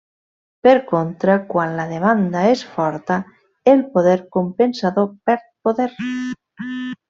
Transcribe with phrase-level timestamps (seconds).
[0.67, 3.19] Per contra, quan la demanda és forta
[3.75, 5.91] el poder compensador perd poder.